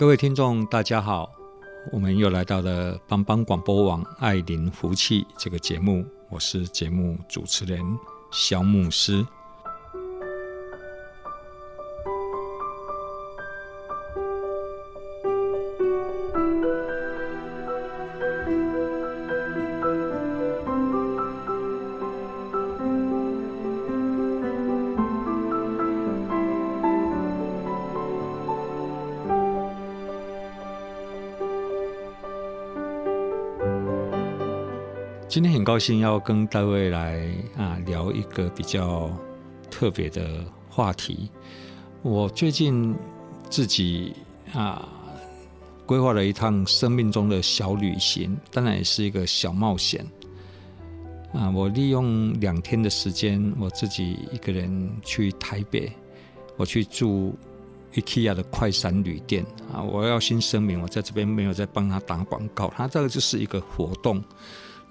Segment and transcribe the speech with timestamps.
[0.00, 1.30] 各位听众，大家好，
[1.92, 7.84] 我们又来到了帮帮广播网“爱邻福气”这个节目，我是节目主持人
[8.30, 9.22] 肖牧师。
[35.30, 37.24] 今天很高兴要跟各位来
[37.56, 39.08] 啊聊一个比较
[39.70, 41.30] 特别的话题。
[42.02, 42.92] 我最近
[43.48, 44.12] 自己
[44.52, 44.88] 啊
[45.86, 50.04] 规划了一趟生命中的小旅行，当然也是一个小冒险。
[51.32, 55.92] 啊，我利用两天的时间，我自己一个人去台北，
[56.56, 57.32] 我去住
[57.94, 59.46] IKEA 的快闪旅店。
[59.72, 64.20] 啊，我要先声明，我在这边没有在帮他打广告，他这个就是一个活动。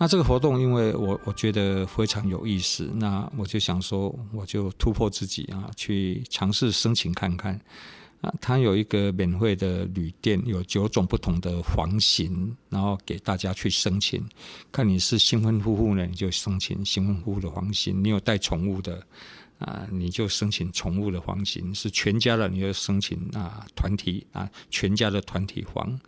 [0.02, 7.60] 那这个活动，因为我我觉得非常有意思，那我就想说，我就突破自己啊，去尝试申请看看
[8.22, 8.34] 啊。
[8.40, 14.26] 它有一个免费的旅店，有九种不同的房型，然后给大家去申请。
[14.72, 19.06] 看你是新婚夫妇呢，你就申请新婚夫妇的房型；你有带宠物的
[19.58, 26.00] 啊，你就申请宠物的房型；是全家的，你就申请啊团体啊全家的团体房。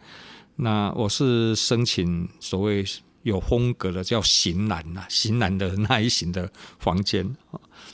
[0.55, 2.85] 那我是申请所谓。
[3.23, 7.35] 有风格的叫型男呐，型男的那一型的房间。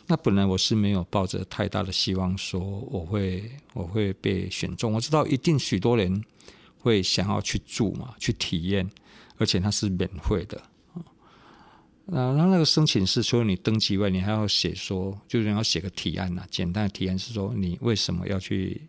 [0.06, 4.94] 那本来我是没有抱着太大的希望说我会我会被选中。
[4.94, 6.24] 我知道一定许多人
[6.80, 8.90] 会想要去住嘛，去体验，
[9.38, 10.62] 而且它是免费的。
[12.06, 18.82] 那那那个申请是除了你登记外，你还要写说，就是要写个提案呐，简单的提案是说你为什么要去。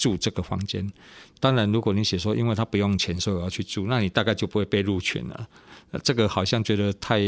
[0.00, 0.90] 住这个房间，
[1.40, 5.46] 当然，如果你写说，因为他不用钱，所以我要去住，那你大概就不会被录取了。
[6.02, 7.20] 这个好像觉得太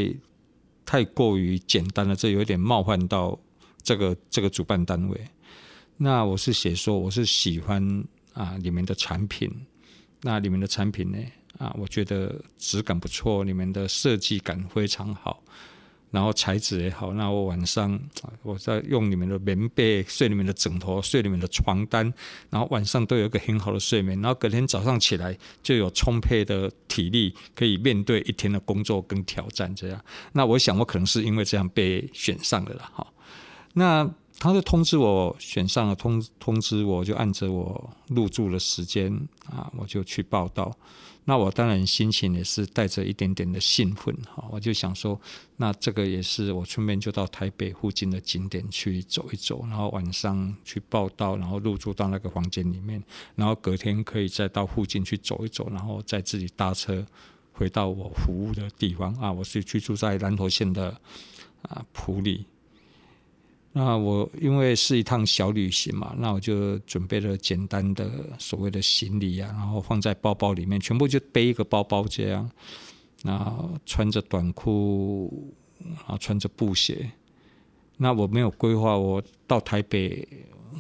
[0.87, 3.39] 太过于简单了，这有点冒犯到
[3.83, 5.21] 这个这个主办单位。
[5.99, 9.51] 那我是写说，我是喜欢啊里面的产品，
[10.23, 11.19] 那里面的产品呢
[11.59, 15.43] 啊，我觉得质感不错，里面的设计感非常好。
[16.13, 17.99] 然后材质也好，那我晚上
[18.43, 22.13] 我在用里面的棉被睡里面的枕头，睡里面的床单，
[22.51, 29.75] 然后晚上都有一个很好的睡眠，然后隔天早上起来就有充沛的体力，可以面对一天的工作跟挑战。
[29.75, 33.07] 这样，那我想我可能是因为这样被选上的了哈。
[33.73, 34.09] 那
[34.39, 39.11] 他就通知我选上了，通通知我就按着我入住的时间
[39.47, 40.77] 啊，我就去报到。
[41.25, 45.21] 那我当然心情也是带着一点点的兴奋哈，我就想说，
[45.57, 53.01] 那这个也是我顺便就到台北附近的景点去走一走，然后晚上去报到，然后入住到那个房间里面，
[53.37, 57.07] 然后隔天可以再到附近去走一走，然后再自己搭车
[57.53, 61.01] 回到我服务的地方啊，我是居住在南投县的
[61.63, 62.47] 啊埔里。
[63.73, 72.51] 那我因为是一趟小旅行嘛，那我就准备了简单的所谓的行李啊，然后放在包包里面，全部就背一个包包这样。
[73.25, 77.09] 然后穿着短裤，然后穿着布鞋。
[77.97, 80.27] 那我没有规划，我到台北，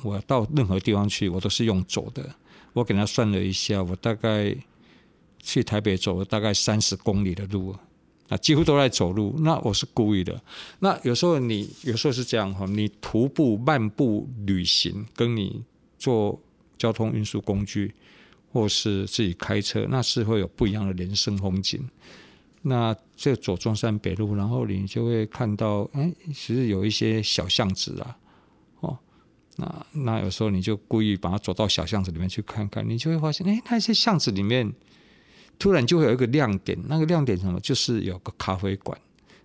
[0.02, 2.34] 我到任何地方去，我都是用走的。
[2.72, 4.52] 我给他算了一下，我大概
[5.38, 7.76] 去台北走了大概三十公里的路。
[8.28, 9.34] 啊几乎都在走路。
[9.40, 10.40] 那我是故意的。
[10.78, 15.62] 那有时候你有时候是这样哈，你徒步漫步旅行，跟你
[15.98, 16.40] 坐
[16.78, 17.94] 交通运输工具，
[18.52, 21.86] 或是自己开车，那是会有不一样的人生风景。
[22.62, 28.16] 那这走中山北路，然后你就会看到，哎，其实有一些小巷子啊，
[28.80, 28.98] 哦，
[29.56, 34.72] 那那有时候你就故意把它走到小巷子里面去看看，你就会发现，哎，那些巷子里面。
[35.58, 37.60] 突然就会有一个亮点，那个亮点什么？
[37.60, 38.99] 就是有个咖啡馆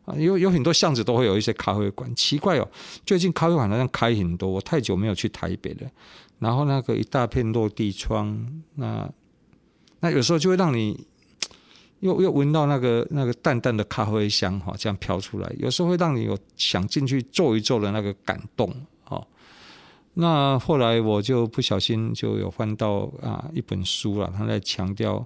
[0.05, 2.13] 啊，有有很多巷子都会有一些咖啡馆。
[2.15, 2.67] 奇怪哦，
[3.05, 5.89] 最近咖啡馆好像开很多，我太久没有去台北了。
[6.39, 9.09] 然后那个一大片落地窗，那
[9.99, 11.05] 那有时候就会让你
[12.01, 18.71] 又又闻到那个那个淡淡的咖啡香哈，这样飘出来，有时候会让你有想进去坐一坐的那个感动
[19.05, 19.27] 哦。
[20.13, 25.25] 那后来我就不小心就有翻到啊一本书了，他在强调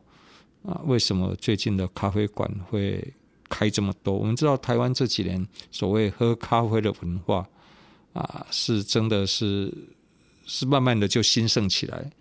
[0.64, 3.14] 啊为什么最近的咖啡馆会
[3.50, 4.14] 开这么多？
[4.14, 7.48] 我们知道台湾这几年所谓喝咖啡的文化
[8.14, 9.74] 啊，是真的是
[10.46, 12.12] 是慢慢的就兴盛起来。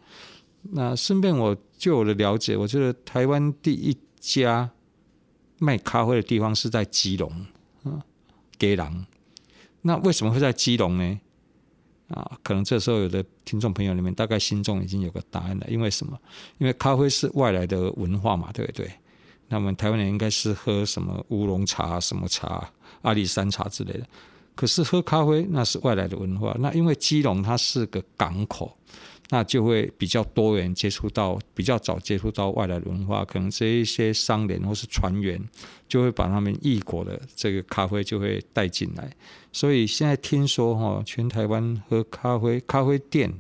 [0.62, 4.70] 那顺便我就有了了解，我觉得台湾第一家
[5.58, 7.46] 卖咖啡的地方是在基隆
[7.84, 8.04] 啊，
[8.58, 9.06] 基隆。
[9.82, 11.20] 那为什么会在基隆呢？
[12.10, 16.18] 啊，可能这时候有的听众朋友里面大概心中已经有个答案了，因为什么？
[16.58, 18.90] 因为咖啡是外来的文化嘛，对不对？
[19.48, 22.68] 那么台湾人应该是喝什么乌龙茶、什么茶、
[23.02, 24.06] 阿里山茶之类的。
[24.54, 26.54] 可是喝咖啡那是外来的文化。
[26.58, 28.76] 那因为基隆它是个港口，
[29.30, 33.24] 那就会比较多元接触到，比较早接触到外来文化。
[33.24, 35.42] 可能这一些商人或是船员
[35.88, 39.10] 就会把他们异国的这个咖啡就会带进来。
[39.52, 43.32] 所以现在听说哈，全台湾喝咖啡咖啡店。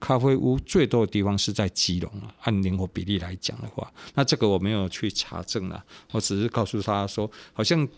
[0.00, 5.82] 咖啡屋最多的地方是在基隆啊，按灵活比例来讲的话，那这个我没有去查证了，
[6.12, 7.88] 我只是告诉他说，好像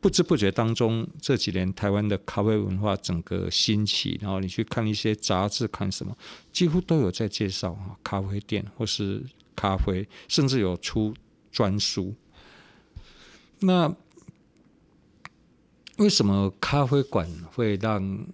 [0.00, 6.16] 不知不觉当中这几年台湾的咖啡文化整个兴起，然后你去看一些杂志看什么，
[6.52, 9.22] 几乎都有在介绍啊咖啡店或是
[9.54, 11.14] 咖啡，甚至有出
[11.52, 12.14] 专书。
[13.60, 13.94] 那
[15.98, 18.26] 为什么咖啡馆会让？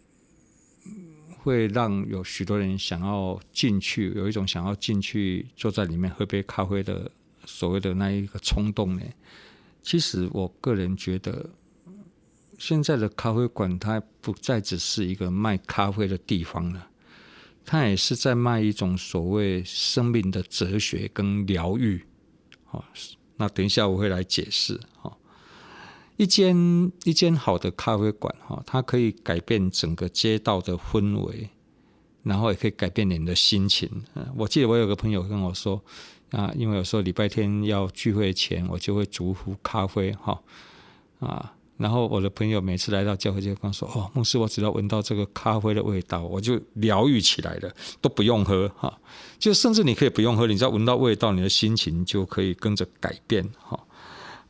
[1.42, 7.08] 会让有许多人想要进去，有一种想要进去坐在里面喝杯咖啡的
[7.44, 9.02] 所谓的那一个冲动呢？
[9.86, 11.48] 其实我个人觉得，
[12.58, 16.88] 现在的咖啡馆它不再只是一个卖咖啡的地方了，
[17.64, 22.04] 它也是在卖一种所谓生命的哲学跟疗愈。
[22.64, 22.84] 好，
[23.36, 24.80] 那等一下我会来解释。
[24.96, 25.16] 好。
[26.16, 31.48] 一间一间好的咖啡馆，哈，它可以改变整个街道的氛围，
[32.24, 33.88] 然后也可以改变你的心情。
[34.34, 35.80] 我记得我有个朋友跟我说，
[36.36, 40.38] 啊，因为有时候礼拜天要聚会前，我就会煮壶咖啡，哈，
[41.20, 48.98] 啊，然后我的朋友每次来到教会就跟我说，哦，牧师，我只要闻到这个咖啡的味道，我就疗愈起来了，都不用喝，哈，
[49.38, 53.80] 就甚至你可以不用喝，你只要闻到味道，你的心情就可以跟着改变，哈，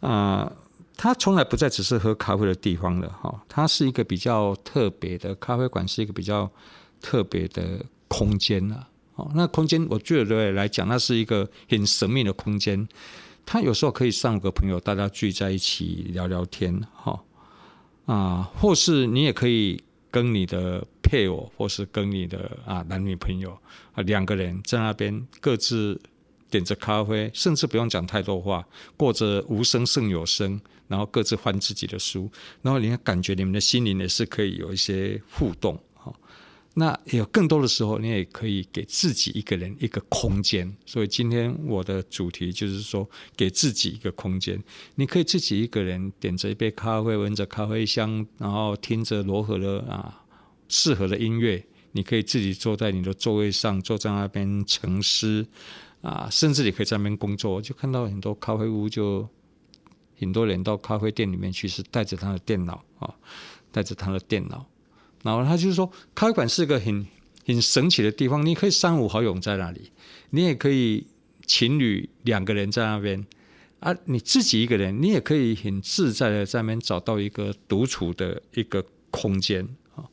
[0.00, 0.52] 啊。
[0.98, 6.50] 它从来不再只是喝咖啡的地方了，哈，它是一个比较特别的咖啡馆，是一个比较
[7.02, 12.86] 特别的空间了，哦，那空间我觉得来讲，那是一个很神秘的空间。
[13.44, 17.20] 它有时候可以上五个朋友，大家聚在一起聊聊天，哈，
[18.06, 23.58] 啊，或是你也可以跟你的配偶，或是跟你的啊男女朋友
[23.94, 26.00] 啊两个人在那边各自
[26.50, 28.66] 点着咖啡，甚至不用讲太多话，
[28.96, 30.60] 过着无声胜有声。
[30.88, 32.30] 然后各自翻自己的书，
[32.62, 36.14] 然后你会感觉你们的心灵也是可以有一些互动哈。
[36.78, 40.76] 那有更多的时候，你也可以给自己一个人一个空间。
[40.84, 44.62] 所以今天我的主题就是说，给自己一个空间。
[44.96, 50.23] 你可以自己一个人点着一杯咖啡，闻着咖啡香，然后听着柔和的啊
[50.69, 51.64] 适合的音乐。
[51.93, 55.46] 你可以自己坐在你的座位上，坐在那边沉思
[56.02, 57.62] 啊，甚至你可以在那边工作。
[57.62, 59.29] 就看到很多咖啡屋就。
[60.19, 63.15] 很多人到咖啡店里面去是带着他的电脑啊，
[63.70, 64.67] 带着他的电脑，
[65.26, 67.06] 然后他就是说，咖啡馆是个很
[67.46, 68.44] 很神奇的地方。
[68.46, 69.90] 你可以三五好友在那里，
[70.30, 71.06] 你也可以
[71.44, 73.26] 情侣两个人在那边
[73.80, 80.04] 啊，你自己一个人，你也可以很自在的在那边找到一个独处的一个空间啊。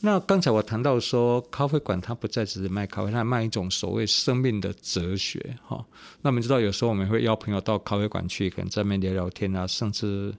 [0.00, 5.84] 那刚才我谈到说，咖啡馆它不再只是卖咖啡，它卖一种所谓生命的哲学哈。
[6.20, 10.32] 那我们知道，有时候我们会邀朋友到咖啡馆去，可能在那边聊聊天啊，甚至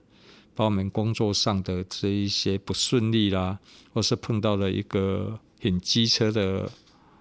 [0.58, 3.56] 把我们工作上的这一些不顺利啦，
[3.94, 6.68] 或是碰到了一个很机车的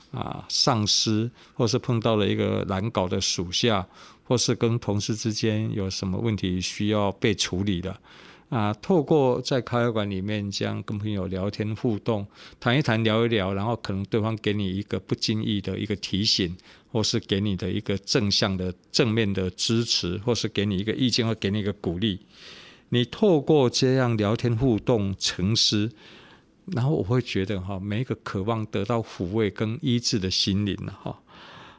[0.09, 3.87] 啊上司，或是碰到了一个难搞的属下，
[4.23, 7.95] 或是跟同事之间有什么问题需要被处理的。
[8.49, 12.25] 啊，透过在咖啡馆里面这样跟朋友聊天互动，
[12.59, 16.57] 谈一谈，聊一聊，然后可能对方给你一个不经意的一个提醒，
[16.91, 22.19] 或是给你的一个正向的正面的支持，或是给你一个意见，或给你一个鼓励。
[22.89, 25.91] 你透过这样聊天互动沉思，
[26.67, 31.19] 然后我会觉得哈，每一个渴望得到抚慰跟医治的心灵哈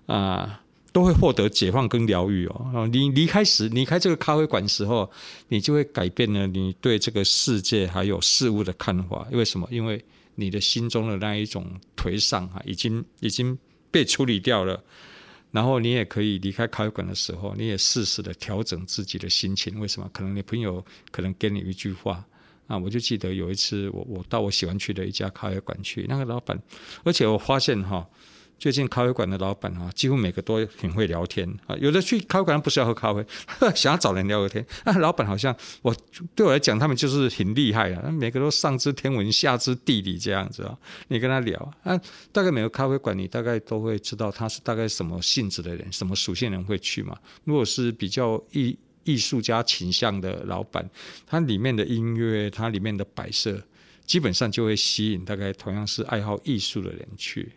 [0.07, 0.63] 啊。
[0.91, 2.89] 都会获得解放跟疗愈哦。
[2.91, 5.09] 你离开时，离开这个咖啡馆时候，
[5.49, 9.25] 你就会改变了你对这个世界还有事物的看法。
[9.31, 9.69] 因为什么？
[9.71, 10.03] 因为
[10.37, 13.57] 你的心中的那一种颓丧啊，已经已经
[13.91, 14.83] 被处理掉了。
[15.51, 19.81] 然后你也可以离开咖啡馆的时候，你也适时的调整自己的心情。
[19.81, 20.11] 为什么？
[20.13, 22.25] 可能你朋友可能给你一句话
[22.67, 26.61] 啊，我就记得有一次我我到我喜欢去的一家咖啡馆去，那个老板，
[27.05, 28.09] 而且我发现哈。
[28.59, 31.77] 最近咖啡馆的老板啊，几乎每个都很会聊天啊。
[31.77, 33.25] 有的去咖啡馆不是要喝咖啡，
[33.75, 34.65] 想要找人聊个天。
[34.85, 35.95] 啊，老板好像我
[36.35, 38.11] 对我来讲，他们就是很厉害啊。
[38.11, 40.77] 每个都上知天文下知地理这样子啊。
[41.07, 41.99] 你跟他聊啊，
[42.33, 47.17] 大概每个咖啡馆你大概都会知道他是大概什么性质的人，什么属性人会去嘛。
[47.45, 50.89] 如果是比较艺艺术家倾向的老板，
[51.27, 53.63] 他里面的音乐，它里面的摆设。
[54.09, 57.53] 基本上就会吸引大概同样是爱好艺术的人去。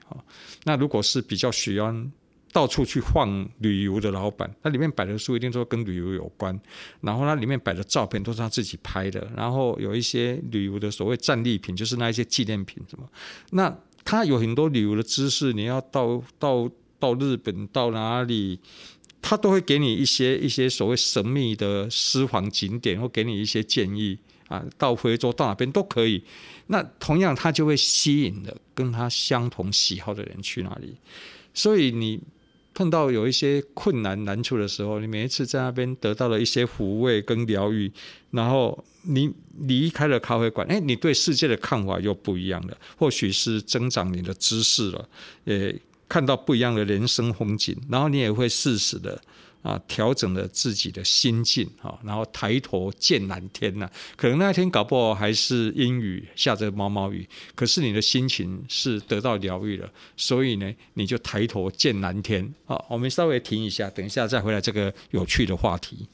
[0.65, 2.12] 那如果是比较喜欢
[2.51, 6.60] 到处去晃旅游的老板，那里面摆的书一定都跟旅游有关，
[7.00, 13.10] 然后那里面摆的照片都是他自己拍的，然后有一些旅游的所谓战利品，就是那一些纪念品什么。
[13.51, 18.60] 那他有很多旅游的知识，你要到到到日本到哪里，
[19.22, 24.20] 他都会给你一些一些所谓神秘的私房景点，或给你一些建议。
[24.51, 26.22] 啊，到非洲到哪边都可以。
[26.67, 30.93] 那同样，他就会吸引了跟他相同喜好的人去那里。
[31.53, 32.20] 所以你
[32.74, 37.89] 碰到有一些困难难处的时候，你每一次在那边得到了一些抚慰跟疗愈，
[38.31, 42.77] 然后你离开了咖啡馆，哎，你对世界的看法又不一样了。
[42.98, 45.10] 或许是增长你的知识了，
[45.46, 45.74] 也
[46.10, 49.22] 看到不一样的人生风景，然后你也会适时的。
[49.62, 53.89] 啊，调整了自己的心境啊，然后抬头见蓝天呐。
[54.15, 62.53] 可能那一天搞不好还是阴雨，下着毛毛雨，可是你的心情是得到疗愈了，所以呢，你就抬头见蓝天。
[62.65, 66.08] 啊，我们稍微停一下，等一下再回来这个有趣的话题。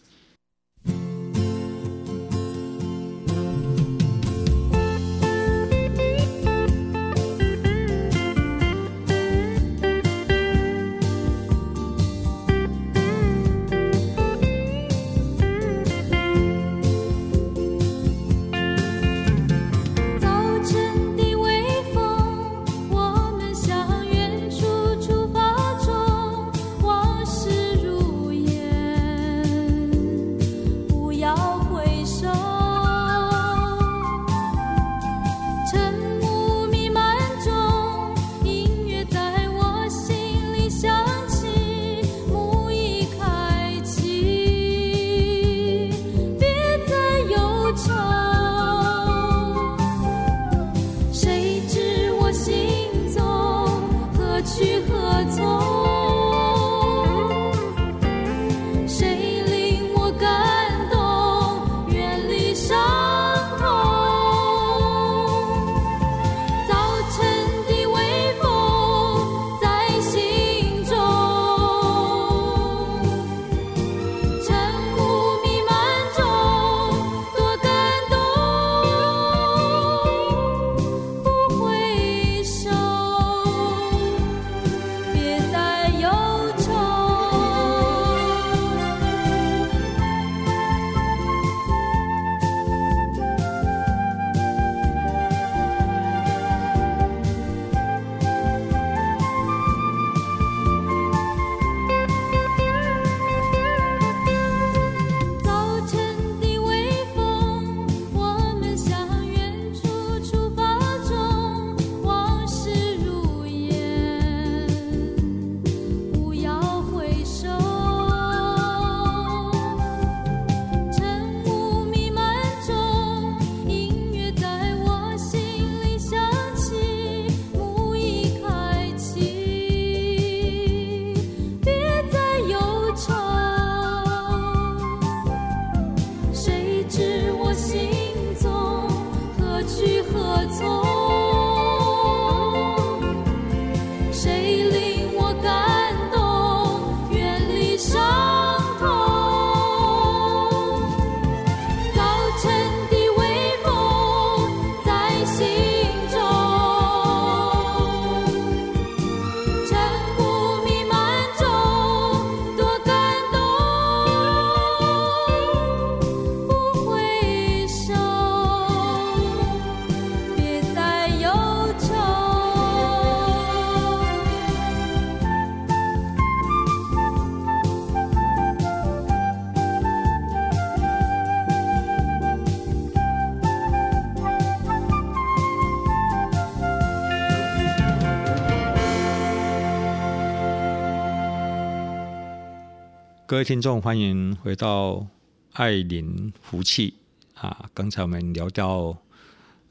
[193.28, 195.06] 各位听众，欢迎回到
[195.52, 196.94] 爱邻福气
[197.34, 197.70] 啊！
[197.74, 198.98] 刚才我们聊到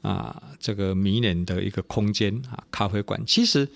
[0.03, 3.19] 啊，这个迷人的一个空间啊，咖啡馆。
[3.25, 3.67] 其实，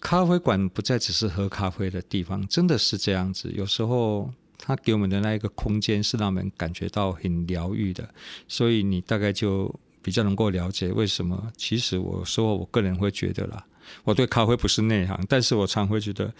[0.00, 3.52] 咖啡馆不再只是喝咖啡的地方，真的是这样子。
[3.54, 8.08] 有时候，它给我们的那一个空间是让我们感觉到很疗愈的，
[8.48, 11.52] 所以你大概就比较能够了解为什么。
[11.58, 13.66] 其实，我说我个人会觉得啦。
[14.04, 16.32] 我对咖啡不是内行，但是我常会觉得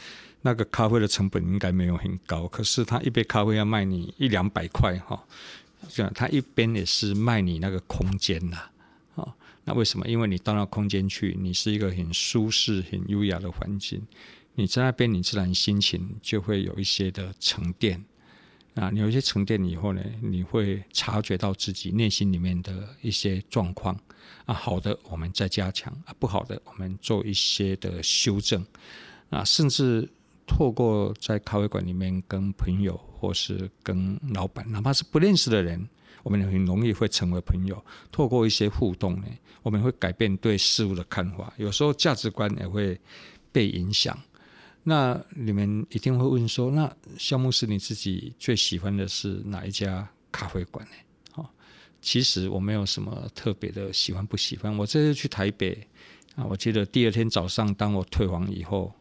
[0.42, 5.25] 那个咖啡的成本应该没有很高，可是他一杯咖啡要卖你一两百块哈，
[5.88, 8.58] 这样他一边也是卖你那个空间呐，
[9.16, 9.34] 啊，
[9.64, 10.06] 那为什么？
[10.06, 14.02] 因为你到那空间去，你是一个很舒适、很优雅的环境，
[14.54, 18.04] 你在那边，你自然心情就会有一些的沉淀。
[18.75, 23.94] 啊，你有一些沉淀以后呢，你会察觉到自己内心里面的一些状况。
[24.46, 28.64] 啊，好的，我们再加强；啊，不好的，我们做一些的修正。
[29.28, 30.08] 啊，甚至
[30.54, 35.88] 透过在咖啡馆里面跟朋友或是跟老板，哪怕是不认识的人，
[36.23, 37.82] 我们很容易会成为朋友。
[38.11, 39.26] 透过一些互动呢，
[39.62, 43.00] 我们会改变对事物的看法，有时候价值观也会
[43.50, 44.16] 被影响。
[44.82, 50.92] 那你们一定会问说，那萧牧师你自己最喜欢的是哪一家咖啡馆呢？
[51.37, 51.49] 哦，
[52.02, 54.76] 其实我没有什么特别的喜欢不喜欢。
[54.76, 55.88] 我这次去台北
[56.35, 58.92] 啊，我记得第二天早上，当我退房以后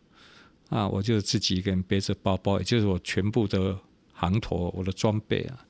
[0.72, 3.78] 啊，我就自己一个人背着包包，也就是我全部的
[4.14, 5.64] 行头、我的装备啊，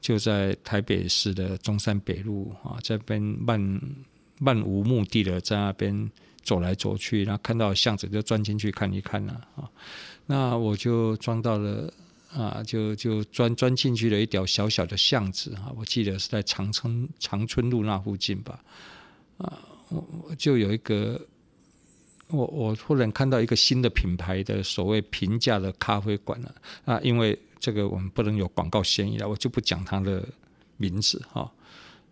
[0.00, 3.80] 就在台北市的中山北路啊，这边漫
[4.38, 6.08] 漫无目的的在那边。
[6.44, 9.40] 走来走去，然后看到巷子就钻进去看一看啊。
[10.26, 11.90] 那我就钻到了
[12.34, 18.62] 啊，就就钻钻进去了一条小小的巷子啊，我记得是在长春长春路那附近吧，
[19.38, 19.58] 啊，
[19.88, 21.18] 我我就有一个，
[22.28, 26.54] 我我忽然看到一个新的品牌的所谓平价的咖啡馆了
[26.84, 30.26] 啊，因为这个我们不能有广告嫌疑了，我就不讲它的
[30.76, 31.50] 名字哈，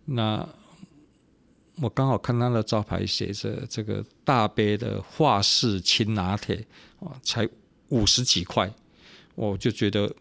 [0.05, 0.49] 那。
[1.81, 6.65] 我刚好看他的招牌写着这个大杯的华式轻拿铁，
[7.23, 7.49] 才
[7.89, 8.71] 五十几块，
[9.35, 10.15] 我就觉得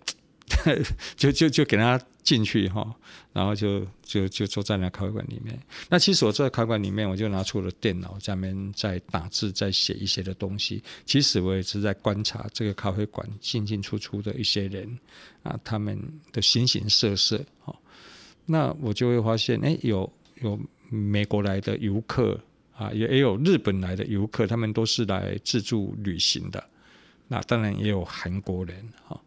[1.17, 2.95] 就就就给他进去哈，
[3.33, 5.59] 然后就就就坐在那咖啡馆里面。
[5.89, 10.83] 那其实我坐在咖啡馆里面，我就拿出了电脑，在那边在打字，在写一些的东西。
[11.05, 14.97] 其实我也是在观察这个咖啡馆进进出出的一些人
[15.43, 15.99] 啊，他们
[16.31, 17.75] 的形形色色哈。
[18.45, 20.59] 那我就会发现，哎，有有。
[20.93, 22.37] 美国来的游客
[22.75, 26.61] 啊，也也有日本来的游客，他们都是来自助旅行的。
[27.29, 28.75] 那当然也有韩国人
[29.07, 29.17] 哈，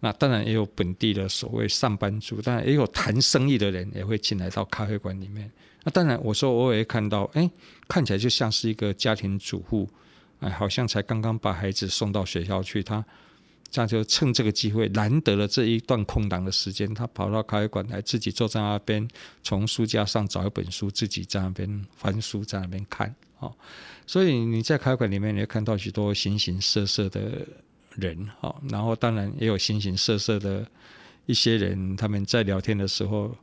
[0.00, 5.50] 那当然也有本地的所谓上班族，当然也有谈生意的人也会进来到咖啡馆里面。
[5.84, 7.50] 那当然，我说我也看到，哎，
[7.88, 9.88] 看起来就像是一个家庭主妇，
[10.40, 13.04] 哎，好像才刚刚把孩子送到学校去，他。
[13.70, 19.06] 这样就趁这个机会，难得了这一段空档的时间，他跑到咖啡馆来，自己坐在那边，
[19.42, 23.14] 从书架上找一本书，自己在那边翻书，在那边看。
[23.40, 23.54] 哦，
[24.06, 27.46] 所以你在咖啡馆里面，你会看到许多形形色色的
[28.00, 30.66] 人，哦，然后当然也有形形色色的
[31.26, 33.34] 一些人，他们在聊天的时候，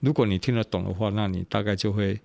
[0.00, 2.18] 如果你听得懂的话，那你大概就会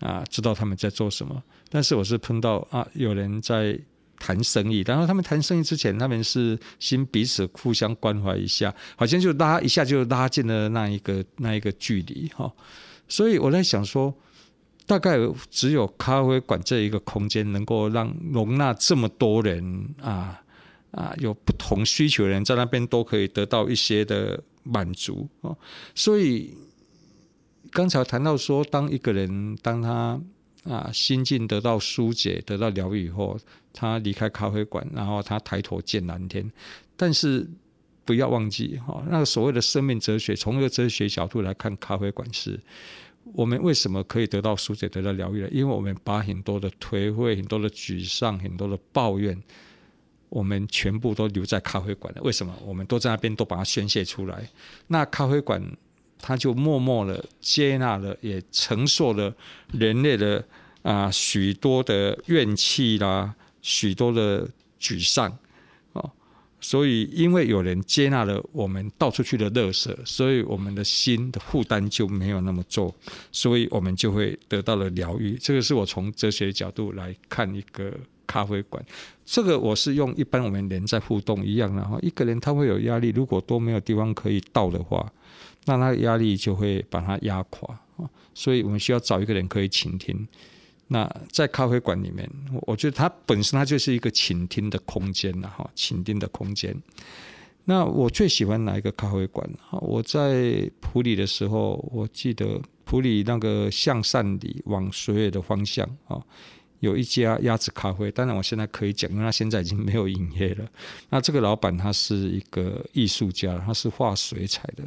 [0.00, 1.42] 啊知道他们在做什么。
[1.68, 3.78] 但是我是碰到啊有人在。
[4.18, 12.48] 谈生意，然后他们谈生意之前，他们是先彼此互相关怀一下，好像就拉一下就拉近了那一个那一个距离哈。
[13.08, 14.14] 所以我在想说，
[14.86, 15.18] 大概
[15.50, 20.40] 只有咖啡馆这一个空间，能够让容纳这么多人啊
[20.92, 25.58] 啊，有不同需求的人在那边都可以得到一些的满足哦。
[25.94, 26.54] 所以
[27.70, 30.20] 刚才谈到说，当一个人当他。
[30.64, 33.36] 啊，心境得到疏解、得到疗愈以后，
[33.72, 36.48] 他离开咖啡馆，然后他抬头见蓝天。
[36.96, 37.44] 但是
[38.04, 42.60] 不要忘记哈，那个所谓的生命哲学，从一个哲学角度来看，咖啡馆是
[43.32, 45.48] 我们为什么可以得到疏解、得到疗愈呢？
[45.50, 49.36] 因为我们把很多的颓废、很多的沮丧、很多的抱怨，
[50.32, 52.22] 我们全部都留在咖啡馆了。
[52.22, 52.52] 为什么？
[52.64, 54.48] 我们都在那边都把它宣泄出来。
[54.88, 55.62] 那咖啡馆。
[56.24, 59.34] 他就默默的接纳了，也承受了
[59.72, 60.46] 人类的
[60.82, 64.48] 啊许多的怨气啦，许多的
[64.80, 65.36] 沮丧
[65.92, 66.10] 啊，
[66.60, 72.94] 所以因为有人接纳了我们倒出去的垃圾，所以我们的心的负担就没有那么重，
[73.32, 75.36] 所以我们就会得到了疗愈。
[75.40, 77.92] 这个是我从哲学角度来看一个
[78.32, 78.82] 咖啡馆，
[79.26, 85.12] 这个我是用一般我们人在互动一样然后，一个人他会有压力，如果都没有地方可以倒的话。
[85.66, 90.26] 那他压力就会把他压垮啊，所以我们需要找一个人可以倾听。
[90.88, 92.28] 那在咖啡馆里面，
[92.66, 96.74] 我觉得它本身它就是一个倾听的空间了哈，倾听的空间。
[97.64, 99.48] 那我最喜欢哪一个咖啡馆？
[99.70, 106.20] 我在普里的时候，我记得普里那个向善里往水尾的方向啊，
[106.82, 108.10] 有一家鸭子咖啡。
[108.10, 110.68] 当然，我现在可以讲，因为他现在已经没有营业了。
[111.10, 114.82] 那这个老板他是一个艺术家，他是画水彩的。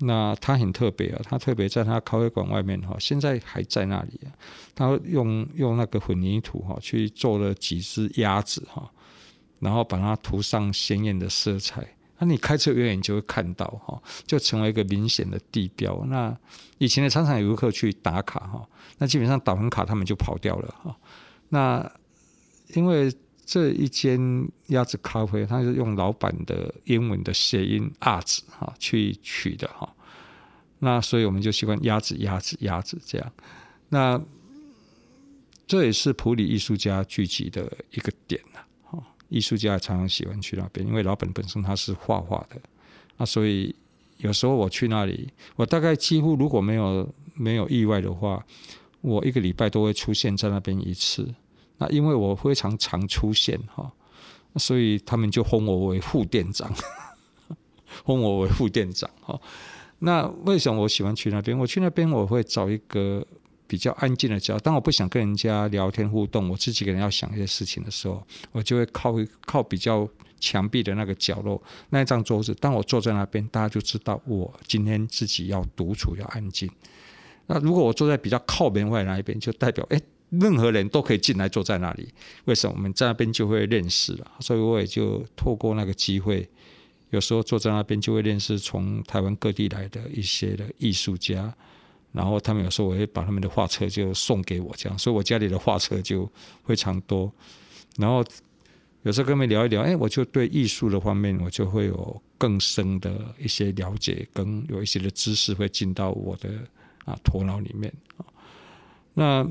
[0.00, 4.30] 那他很特别啊，他特别在他咖啡馆外面哈，现在还在那里啊。
[4.74, 8.88] 他用用那个混凝土哈去做了几只鸭子哈，
[9.60, 11.96] 然后把它涂上鲜艳的色彩。
[12.18, 16.04] 那你开车远远就会看到哈，就成为一个明显的地标。
[16.06, 16.36] 那
[16.78, 20.96] 以前的常常有游客去打卡哈，那基本上打完卡他们就跑掉了哈。
[21.48, 21.90] 那
[22.74, 23.12] 因为。
[23.50, 29.90] 这一间鸭子咖啡，它是用老板的英文的谐音“鸭子”哈去取的哈，
[30.80, 33.32] 那所以我们就习惯鸭子、鸭子、鸭子这样。
[33.88, 34.20] 那
[35.66, 38.66] 这也是普里艺术家聚集的一个点呐，哈，
[39.28, 42.60] 艺术家常常喜欢去那边，因为老板本身他是画画的，
[43.16, 43.74] 那所以
[44.18, 48.44] 有时候我去那里，我大概几乎如果没有没有意外的话，
[49.00, 51.34] 我一个礼拜都会出现在那边一次。
[51.78, 53.88] 那因为我非常常出现哈，
[54.56, 56.68] 所以他们就封我为副店长，
[58.04, 59.40] 封我为副店长哈。
[60.00, 61.56] 那为什么我喜欢去那边？
[61.56, 63.24] 我去那边我会找一个
[63.68, 69.14] 比较安静的角，当我不想跟人家聊天互动，我自己可能要想一些事情的时候，我就会靠
[69.46, 70.08] 靠比较
[70.40, 72.52] 墙壁的那个角落那一张桌子。
[72.54, 76.68] 当我坐在那边，大家就知道我今天自己要独处要安静。
[77.46, 80.00] 那如果我坐在比较靠门外那一边，就代表哎。
[80.30, 82.06] 任何人都可以进来坐在那里，
[82.44, 82.74] 为什么？
[82.76, 86.46] 我们在那边就会认识了，所以我也就透过那个机会，
[87.08, 91.50] 有时候坐在那边就会认识从台湾各地来的一些的艺术家，
[92.12, 96.30] 然后他们有时候我会把他们的画册就送给我，这样，所以我家里的画册就
[96.64, 97.32] 非常多。
[97.96, 98.24] 然后
[99.02, 106.50] 有时候跟他们聊一聊，哎，我就对艺术的方面，我就会有更深的一些了解，跟有一些的知识会进到我的
[107.04, 108.26] 啊头脑里面啊，
[109.14, 109.48] 那。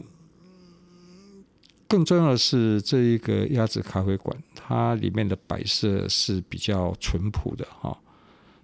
[1.89, 7.97] 更重要的是，这一个鸭子咖啡馆，它里面的摆设是比较淳朴的哈，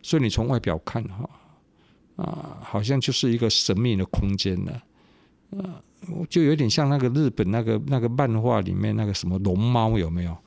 [0.02, 1.30] 所以你从外表看哈，
[2.16, 4.82] 啊，好像就是一个神秘的空间呢，
[5.58, 5.82] 啊，
[6.30, 10.38] 就有点像那个日本那个那个漫画里面那个什么龙猫有没有？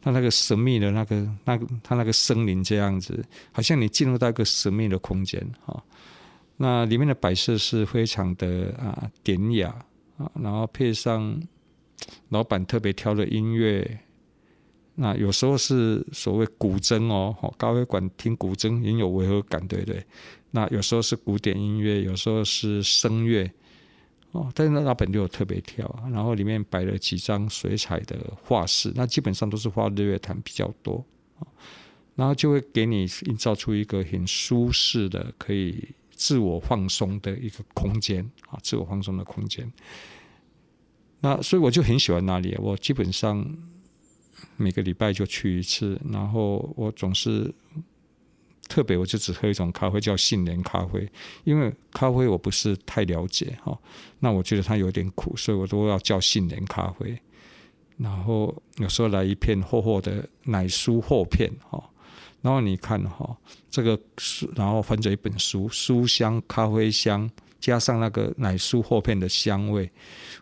[0.00, 5.82] 它那个神秘的那个那个它那个森林这样子，好像你进入到一个神秘的空间哈。
[6.56, 9.68] 那里面的摆设是非常的啊典雅
[10.18, 11.40] 啊，然后配上。
[12.28, 13.98] 老板特别挑的音乐，
[14.98, 20.04] 那有时候是所谓古筝哦，咖啡馆听古筝很有违和感，对不对？
[20.52, 23.50] 那有时候是古典音乐，有时候是声乐
[24.32, 24.50] 哦。
[24.54, 31.04] 但是那老板就有特别挑，然后里面摆了几张水彩的画室，那基本上都是画日月潭比较多，
[32.14, 39.70] 然后就会给你营造出一个很舒适的、可以自我放松的一个空间啊，自我放松的空间。
[41.20, 43.44] 那所以我就很喜欢那里，我基本上
[44.56, 47.52] 每个礼拜就去一次，然后我总是
[48.68, 51.08] 特别，我就只喝一种咖啡，叫杏仁咖啡，
[51.44, 53.78] 因为咖啡我不是太了解哈，
[54.20, 57.18] 那我觉得它有点苦，所以我都要叫杏仁咖啡。
[57.96, 61.82] 然后有时候来一片厚厚的奶酥厚片哈，
[62.42, 63.36] 然后你看哈，
[63.70, 67.30] 这个书，然后翻着一本书，书香咖啡香。
[67.58, 69.90] 加上那个奶酥厚片的香味，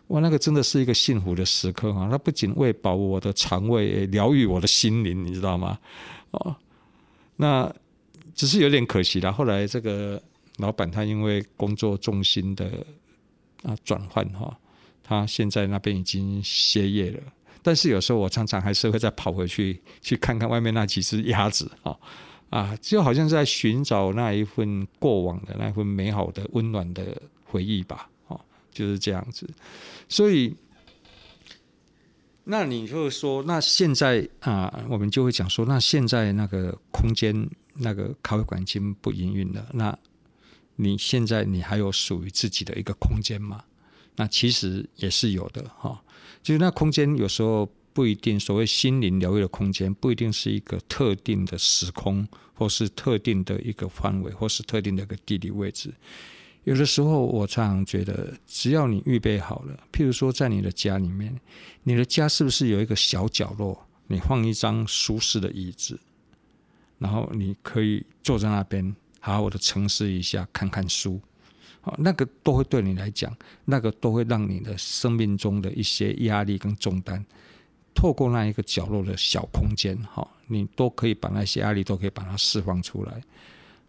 [0.07, 2.07] 哇，那个真的是一个幸福的时刻啊！
[2.11, 5.79] 它不仅喂饱我的肠胃，也疗愈我的心灵，你知道吗？
[6.31, 6.55] 哦，
[7.37, 7.73] 那
[8.35, 9.31] 只是有点可惜了。
[9.31, 10.21] 后来这个
[10.57, 12.85] 老板他因为工作重心的
[13.63, 14.55] 啊转换哈，
[15.01, 17.19] 他现在那边已经歇业了。
[17.63, 21.95] 但是有时候我常常还是会再跑回去去看看外面那几只鸭子啊。
[22.55, 28.39] 啊，就好像在寻找那一份过往的那一份美好的温暖的回忆吧，哦，
[28.71, 29.45] 就是这样子。
[30.07, 30.55] 所以，
[32.45, 37.35] 那你就说，那现在啊，我们就会讲说，那现在那个空间，
[37.73, 39.67] 那个咖啡馆已经不营运了。
[39.73, 39.99] 那
[40.77, 43.65] 你现在你还有属于自己的一个空间吗？
[44.15, 46.01] 那其实也是有的，哈。
[46.41, 47.69] 就是那空间有时候。
[47.95, 55.93] 不一定，所谓心灵疗愈的空间，不一定是一个特定的时空，或是特定的一个范围，或是特定的一个地理位置。
[56.65, 61.39] 有的时候，我常常觉得，只要你预备好了，譬如说，在你的家里面，
[61.83, 65.97] 你的家是不是有一个小角落，你放一张舒适的椅子，
[66.99, 71.21] 然后你可以坐在那边，好好的沉思一下，看看书，
[71.79, 77.25] 好，那个都会对你来讲，那个都会让你的生命中的一些压力跟重担。
[77.95, 83.21] 透过那一个角落的小空间，哈，你都可以把那些压力都可以把它释放出来，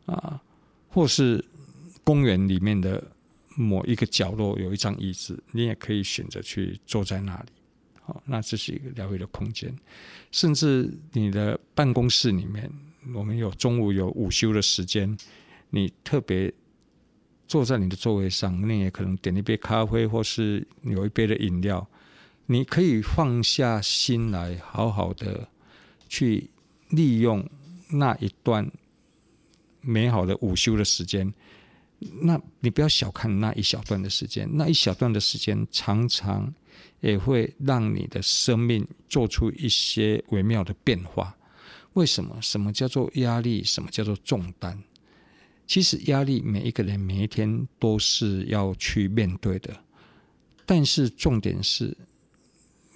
[0.07, 0.41] 啊，
[0.89, 1.45] 或是
[2.05, 3.03] 公园里面的
[3.57, 7.49] 某一个角落有一张椅子，你也可以选择去坐在那里，
[8.01, 9.77] 好，那这是一个疗愈的空间。
[10.31, 12.71] 甚至你的办公室里面，
[13.13, 15.19] 我们有中午有午休的时间，
[15.71, 16.53] 你特别
[17.49, 21.87] 坐在你的座位上，你也可能点一杯咖啡，或是有一杯的饮料。
[22.49, 25.49] 你可以放下心来，好好的
[26.09, 26.49] 去
[26.91, 27.45] 利用
[27.91, 28.71] 那一段
[29.81, 31.35] 美好的午休的时间。
[32.23, 36.55] 那你不要小看那一小段的时间，那一小段的时间常常
[37.01, 41.37] 也会让你的生命做出一些微妙的变化。
[41.95, 42.39] 为什么？
[42.41, 43.65] 什么叫做压力？
[43.65, 44.79] 什么叫做重担？
[45.67, 49.83] 其实压力，每一个人每一天都是要去面对的，
[50.65, 51.97] 但是重点是。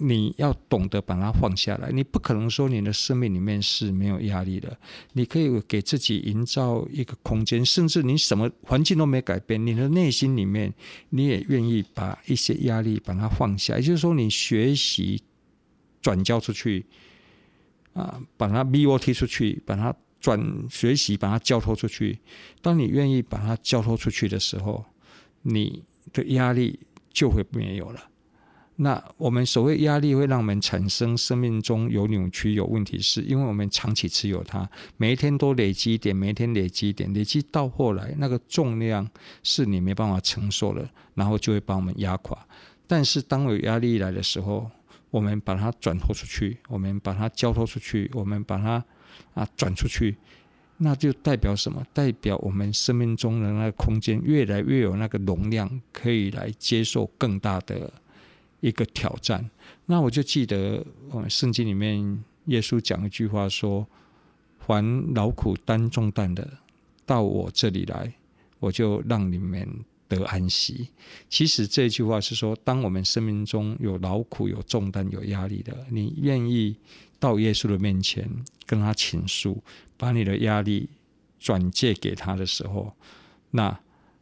[0.03, 4.75] 你要懂得把它放下来，你不可能说你的生命里面是没有压力的。
[5.13, 10.73] 你可以给自己营造一个空间，甚至你什么环境都没改变，你的内心里面
[11.09, 13.75] 你也愿意把一些压力把它放下。
[13.75, 15.21] 也就是说，你学习
[16.01, 16.83] 转交出去
[17.93, 22.17] 啊，把它 BOT 出去，把它转学习，把它交托出去。
[22.59, 24.83] 当你愿意把它交托出去的时候，
[25.43, 26.79] 你的压力
[27.13, 28.07] 就会没有了。
[28.83, 34.67] 那我们所谓压力会让我们产生生命中有扭曲、有问题，是因为我们长期持有它，
[34.97, 39.07] 每一天都累积一点，每一天累积一点，累积到后来那个重量
[39.43, 42.35] 是你没办法承受了，然后就会把我们压垮。
[42.87, 44.67] 但是当有压力来的时候，
[45.11, 48.83] 我们把它转托出去，我们把它交托出去，我们把它
[49.35, 50.17] 啊转出去，
[50.77, 51.85] 那就代表什么？
[51.93, 57.93] 代表我们生命中的那个空间越来越有那个容量，可以来接受更大的。
[58.61, 59.49] 一个挑战，
[59.85, 63.85] 那我就记得，我们圣经里面耶稣讲一句话说
[64.65, 66.47] ：“凡劳苦担重担的，
[67.05, 68.13] 到我这里来，
[68.59, 69.67] 我就让你们
[70.07, 70.89] 得安息。”
[71.27, 76.77] 其实这句话是说，当我们生命中有劳苦、有重担、有压力的，你愿意
[77.19, 78.29] 到耶稣的面前
[78.65, 79.63] 跟他倾诉，
[79.97, 80.87] 把你的压力
[81.39, 82.95] 转借给他的时候，
[83.49, 83.79] 那。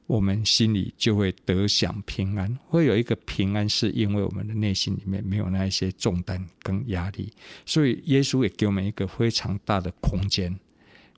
[0.09, 7.31] 我们心里就会得享平安，会有一个平安，是因为我们的内心里面没有那一些重担跟压力，
[7.63, 10.59] 所以耶稣也给我们一个非常大的空间，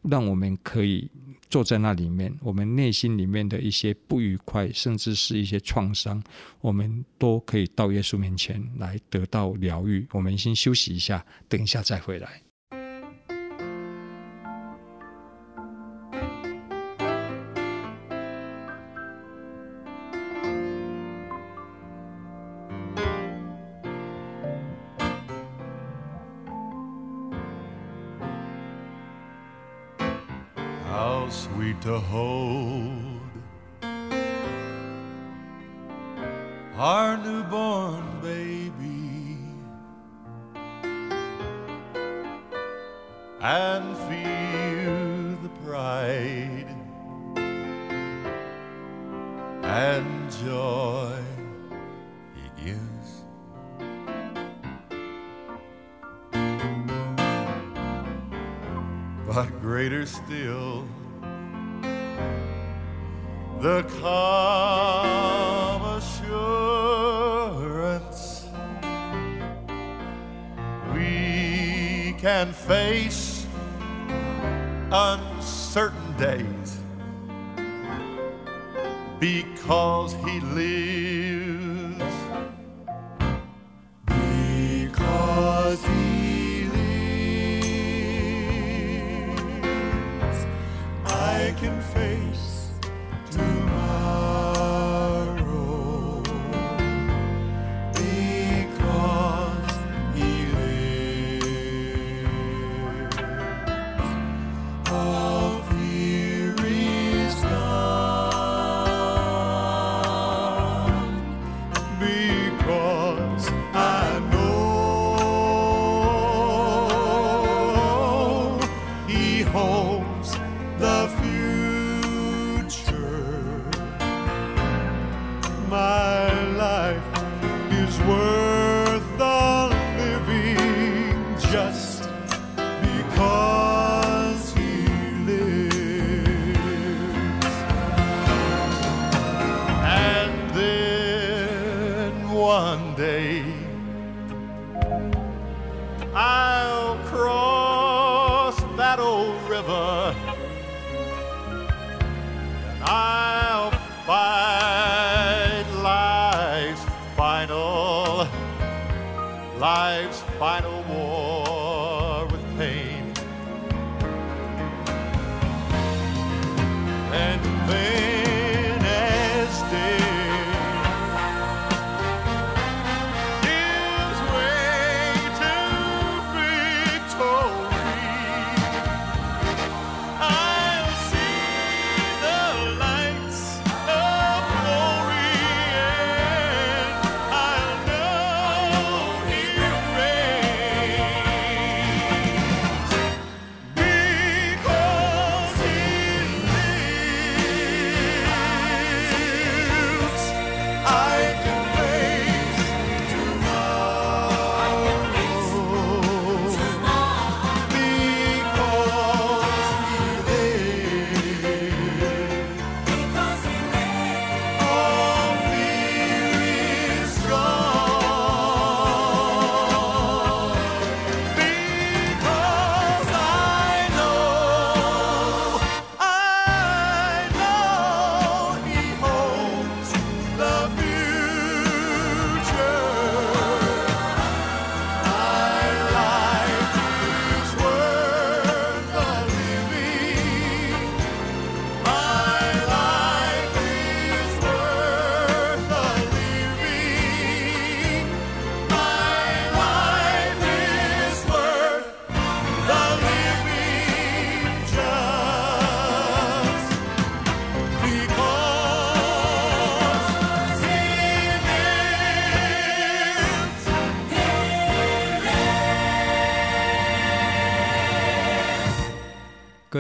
[0.04, 1.10] 让我们可以
[1.50, 6.22] 坐在那里面，我们内心里面的一些不愉快，甚至是一些创伤，
[6.60, 10.06] 我们都可以到耶稣面前来得到疗愈。
[10.12, 12.51] 我们先休息一下，等一下再回来。
[31.82, 33.20] to hold.
[36.78, 39.40] Our newborn baby.
[43.42, 46.68] And feel the pride.
[49.64, 51.18] And joy
[52.36, 53.24] he gives.
[59.28, 60.86] But greater still,
[63.62, 67.22] the calm assurance
[70.96, 73.46] we can face
[74.92, 76.80] uncertain days
[79.20, 81.11] because He lives.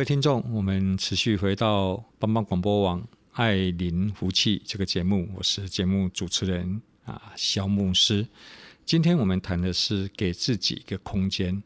[0.02, 8.26] 位听众，我们持续回到帮帮广播网爱林福气这个节目，我是节目主持人啊肖牧师。
[8.84, 11.62] 今天我们谈的是给自己一个空间。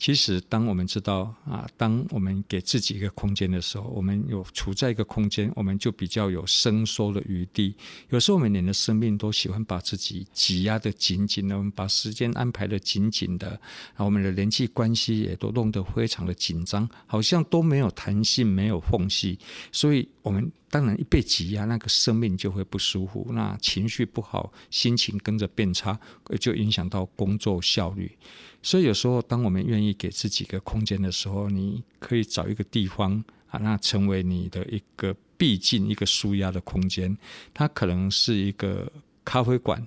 [0.00, 7.76] 其实，当我们知道啊，当我们给自己一个空间的时候，我们有处在一个空间，我们就比较有伸缩的余地。
[8.08, 19.38] 有时候，我们连的生命都喜欢把自己挤压得紧紧的，我们把时间安排得紧紧的，然后我们的人际关系也都弄得非常的紧张，好像都没有弹性，没有缝隙。
[19.70, 25.98] 所以，我们当然一被挤压，那个生命就会不舒服，那情绪不好，心情跟着变差，
[26.38, 28.16] 就影响到工作效率。
[28.62, 37.16] 所以有时候，当我们愿意给自己一个空间的时候，你可以找一个地方啊，那成为你的一个避静、一个舒压的空间。
[37.52, 38.90] 它可能是一个
[39.24, 39.84] 咖啡馆，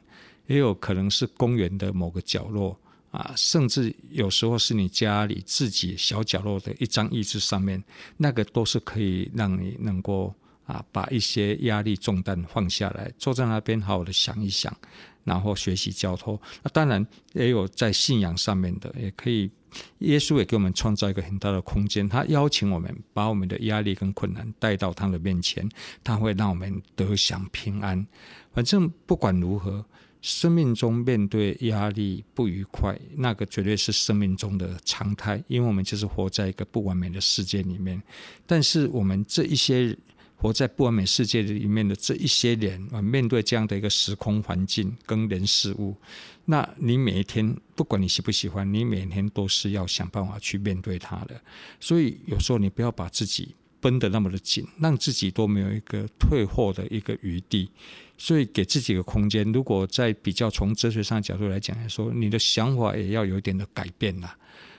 [0.47, 2.77] 也有可能是公园的某个角落
[3.11, 7.81] 啊，甚至有时候是你家里自己小角落的一张椅子上面，
[8.17, 10.33] 那个都是可以让你能够
[10.65, 14.75] 啊，把一些压力重担放下来，坐在那边好好的想一想。
[15.23, 19.49] 然后学习交托，那当然也有在信仰上面的，也可以。
[19.99, 25.67] 耶稣也给我们创造一个很大的空间，他邀请我们把我们的压力跟困难带到他的面前，
[26.03, 28.05] 他会让我们得享平安。
[28.51, 29.83] 反正不管如何，
[30.21, 37.99] 生命中面对压力不愉快，那个绝对是生命中的常态，因为我们就是活在一个不完美的世界里面。
[38.45, 39.97] 但是我们这一些。
[40.43, 45.95] 活在不完美世界里面的这一些人啊，面对这样的一个时空环境跟人事物，
[46.43, 51.41] 那你每一天，不管你喜不喜欢，你每天都是要想办法去面对它的。
[51.79, 57.69] 所以有时候你不要把自己绷得那么的紧，让自己都没有一个退后的一个余地。
[58.17, 59.49] 所以给自己一个空间。
[59.53, 64.35] 如果在比较从哲学上角度来讲来说，你的想法也要有一点的改变了。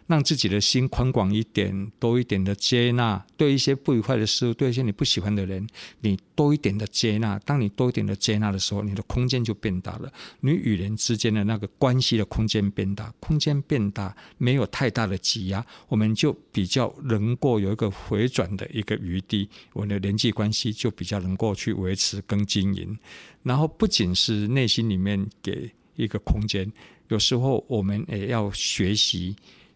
[0.06, 5.66] 让自己的心宽广一点，多一点的接纳，对一些不愉快的事物，对一些你不喜欢的人，
[6.00, 7.38] 你多一点的接纳。
[7.38, 10.12] 当你多一点的接纳的时候，你的空间就变大了。
[10.40, 19.48] 你与人之间的那个关系的空间变大，空间变大，没有太大的挤压，我们就比较能够有一个回转的一个余地。
[19.72, 22.98] 我们的人际关系就比较能够去维持跟经营。
[23.42, 26.70] 然后不仅是内心里面给一个空间，
[27.08, 29.34] 有时候我们也要学习。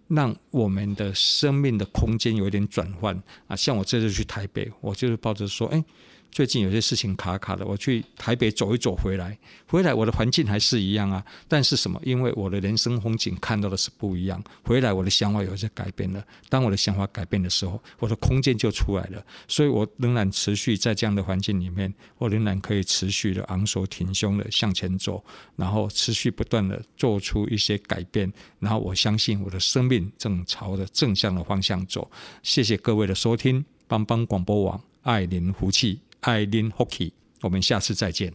[0.09, 3.14] 让我们的生命的空间有一点转换。
[3.46, 5.84] 啊，像我这次去台北，我就是抱着说，哎，
[6.30, 12.00] 最近有些事情卡卡的，我去台北走一走回来，回来我的环境还是一样啊，但是什么？
[12.04, 16.24] 因为我的人生风景看到的是不一样，回来我的想法有些改变了。
[16.48, 19.24] 当我的想法改变的时候，我的空间就出来了。
[19.48, 25.24] 所以我仍然持续在这样的环境里面，我仍然可以持续的昂首挺胸的向前走，
[25.56, 28.32] 然后持续不断的做出一些改变。
[28.60, 32.08] 然后我相信我的生命正朝着正向的方向走。
[32.42, 36.00] 谢谢各位的收听，帮帮广播网爱您福气。
[36.20, 37.12] 爱邻福气，
[37.42, 38.32] 我们下次再见。